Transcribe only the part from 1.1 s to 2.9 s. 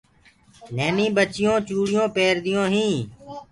ٻچونٚ چوُڙيونٚ پيرديونٚ